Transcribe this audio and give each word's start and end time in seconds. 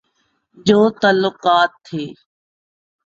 جو 0.65 0.79
تعلقات 1.01 1.71
تھے۔ 1.85 2.03